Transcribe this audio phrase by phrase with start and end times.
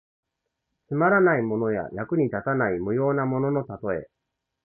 [0.87, 4.09] つまらないものや、役に立たない無用なもののたとえ。